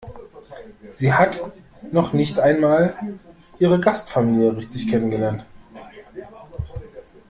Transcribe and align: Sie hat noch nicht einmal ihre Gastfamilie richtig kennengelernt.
Sie 0.81 1.13
hat 1.13 1.39
noch 1.91 2.11
nicht 2.11 2.39
einmal 2.39 2.95
ihre 3.59 3.79
Gastfamilie 3.79 4.57
richtig 4.57 4.87
kennengelernt. 4.89 5.45